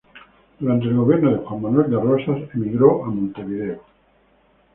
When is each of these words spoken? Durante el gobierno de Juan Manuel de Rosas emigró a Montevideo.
Durante 0.59 0.87
el 0.87 0.95
gobierno 0.95 1.29
de 1.29 1.45
Juan 1.45 1.61
Manuel 1.61 1.91
de 1.91 1.95
Rosas 1.97 2.41
emigró 2.55 3.05
a 3.05 3.09
Montevideo. 3.09 3.83